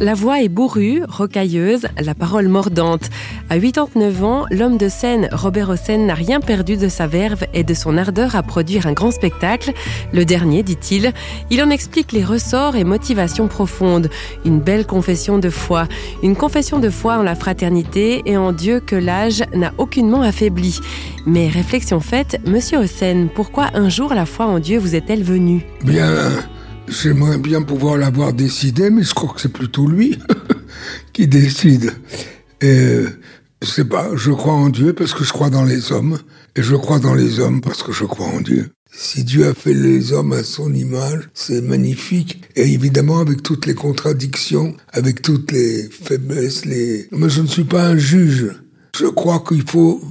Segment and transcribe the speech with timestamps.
[0.00, 3.10] La voix est bourrue, rocailleuse, la parole mordante.
[3.50, 7.64] À 89 ans, l'homme de scène Robert Hossein n'a rien perdu de sa verve et
[7.64, 9.74] de son ardeur à produire un grand spectacle.
[10.14, 11.12] Le dernier, dit-il,
[11.50, 14.08] il en explique les ressorts et motivations profondes.
[14.46, 15.86] Une belle confession de foi.
[16.22, 20.80] Une confession de foi en la fraternité et en Dieu que l'âge n'a aucunement affaibli.
[21.26, 25.66] Mais réflexion faite, monsieur Hossein, pourquoi un jour la foi en Dieu vous est-elle venue?
[25.84, 26.08] Bien.
[26.90, 30.18] J'aimerais bien pouvoir l'avoir décidé, mais je crois que c'est plutôt lui
[31.12, 31.92] qui décide.
[32.60, 33.04] Et
[33.62, 36.18] je sais pas, je crois en Dieu parce que je crois dans les hommes,
[36.56, 38.70] et je crois dans les hommes parce que je crois en Dieu.
[38.92, 42.42] Si Dieu a fait les hommes à son image, c'est magnifique.
[42.56, 47.06] Et évidemment, avec toutes les contradictions, avec toutes les faiblesses, les...
[47.12, 48.50] Mais je ne suis pas un juge.
[48.98, 50.02] Je crois qu'il faut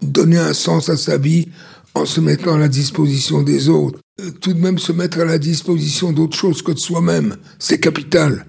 [0.00, 1.48] donner un sens à sa vie
[1.94, 3.98] en se mettant à la disposition des autres.
[4.40, 8.46] Tout de même se mettre à la disposition d'autre chose que de soi-même, c'est capital.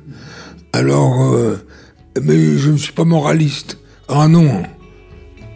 [0.74, 1.58] Alors, euh,
[2.22, 3.78] mais je ne suis pas moraliste.
[4.08, 4.64] Ah non,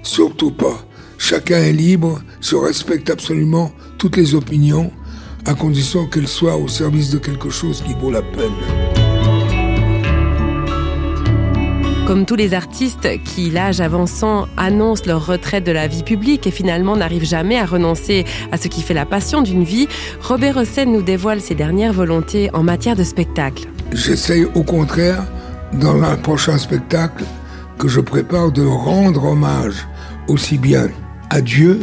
[0.04, 0.86] surtout pas.
[1.18, 4.92] Chacun est libre, se respecte absolument toutes les opinions,
[5.46, 8.95] à condition qu'elles soient au service de quelque chose qui vaut la peine.
[12.06, 16.52] Comme tous les artistes qui, l'âge avançant, annoncent leur retraite de la vie publique et
[16.52, 19.88] finalement n'arrivent jamais à renoncer à ce qui fait la passion d'une vie,
[20.22, 23.68] Robert Hossein nous dévoile ses dernières volontés en matière de spectacle.
[23.92, 25.26] J'essaye au contraire,
[25.74, 27.24] dans un prochain spectacle
[27.80, 29.88] que je prépare, de rendre hommage
[30.28, 30.90] aussi bien
[31.32, 31.80] à Dieu,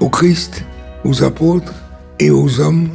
[0.00, 0.64] au Christ,
[1.04, 1.74] aux apôtres
[2.18, 2.88] et aux hommes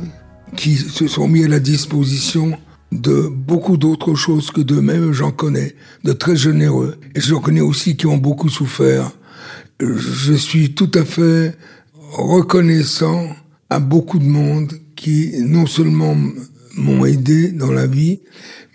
[0.56, 2.58] qui se sont mis à la disposition
[3.02, 6.96] de beaucoup d'autres choses que d'eux-mêmes, j'en connais, de très généreux.
[7.16, 9.12] Et j'en connais aussi qui ont beaucoup souffert.
[9.80, 11.58] Je suis tout à fait
[12.12, 13.28] reconnaissant
[13.70, 16.16] à beaucoup de monde qui non seulement
[16.76, 18.22] m'ont aidé dans la vie,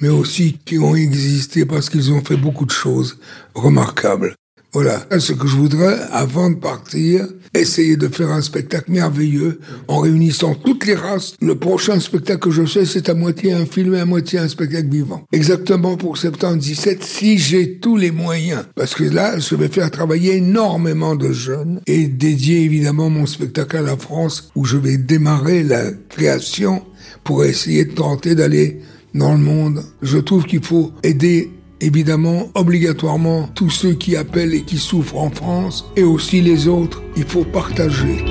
[0.01, 3.19] mais aussi qui ont existé parce qu'ils ont fait beaucoup de choses
[3.55, 4.34] remarquables.
[4.75, 10.01] Voilà, ce que je voudrais, avant de partir, essayer de faire un spectacle merveilleux en
[10.01, 11.34] réunissant toutes les races.
[11.41, 14.49] Le prochain spectacle que je fais, c'est à moitié un film et à moitié un
[14.49, 15.25] spectacle vivant.
[15.33, 18.65] Exactement pour septembre 17, si j'ai tous les moyens.
[18.75, 23.78] Parce que là, je vais faire travailler énormément de jeunes et dédier évidemment mon spectacle
[23.78, 26.83] à la France où je vais démarrer la création
[27.25, 28.81] pour essayer de tenter d'aller
[29.15, 29.83] dans le monde.
[30.03, 35.31] Je trouve qu'il faut aider évidemment, obligatoirement, tous ceux qui appellent et qui souffrent en
[35.31, 38.25] France, et aussi les autres, il faut partager.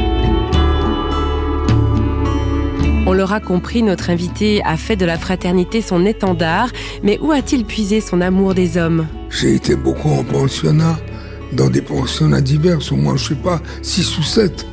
[3.05, 6.69] On l'aura compris, notre invité a fait de la fraternité son étendard,
[7.03, 9.07] mais où a-t-il puisé son amour des hommes?
[9.29, 10.99] J'ai été beaucoup en pensionnat,
[11.53, 14.65] dans des pensionnats divers, au moins, je sais pas, six ou sept.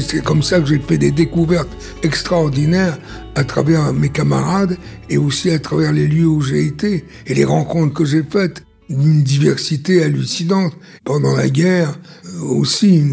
[0.00, 1.70] C'est comme ça que j'ai fait des découvertes
[2.02, 2.98] extraordinaires
[3.34, 4.78] à travers mes camarades
[5.10, 8.64] et aussi à travers les lieux où j'ai été et les rencontres que j'ai faites
[8.88, 10.74] d'une diversité hallucinante.
[11.04, 11.98] Pendant la guerre,
[12.42, 13.04] aussi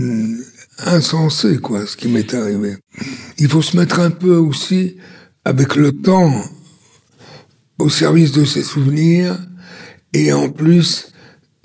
[0.86, 2.78] insensé, quoi, ce qui m'est arrivé.
[3.38, 4.98] Il faut se mettre un peu aussi,
[5.46, 6.32] avec le temps,
[7.78, 9.38] au service de ses souvenirs
[10.14, 11.14] et en plus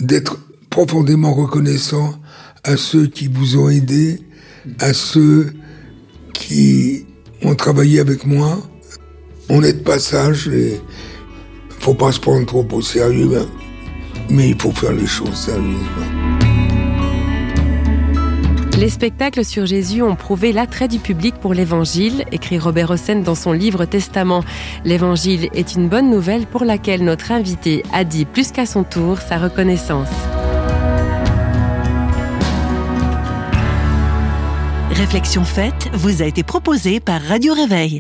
[0.01, 0.39] d'être
[0.71, 2.15] profondément reconnaissant
[2.63, 4.21] à ceux qui vous ont aidé
[4.81, 5.53] à ceux
[6.33, 7.07] qui
[7.43, 8.59] ont travaillé avec moi.
[9.49, 10.81] On est de passage et
[11.81, 13.47] faut pas se prendre trop au sérieux,
[14.31, 16.25] mais il faut faire les choses sérieusement.
[18.79, 23.37] Les spectacles sur Jésus ont prouvé l'attrait du public pour l'Évangile, écrit Robert Hossein dans
[23.37, 24.43] son livre Testament.
[24.85, 29.19] L'Évangile est une bonne nouvelle pour laquelle notre invité a dit plus qu'à son tour
[29.19, 30.09] sa reconnaissance.
[35.15, 37.93] Réflexion faite vous a été proposée par Radio Réveil.